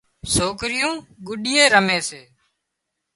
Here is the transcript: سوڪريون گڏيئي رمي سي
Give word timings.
سوڪريون 0.33 0.95
گڏيئي 1.27 1.65
رمي 1.73 1.99
سي 2.07 2.21